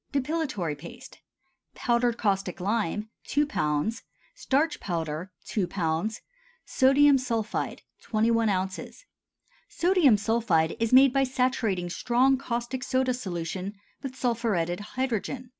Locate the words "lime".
2.59-3.11